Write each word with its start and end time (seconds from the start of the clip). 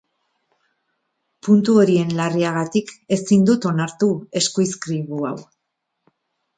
Puntu 1.47 1.75
horien 1.83 2.17
larriagatik, 2.21 2.91
ezin 3.21 3.47
dut 3.53 3.71
onartu 3.75 4.11
eskuizkribu 4.43 5.25
hau. 5.33 5.37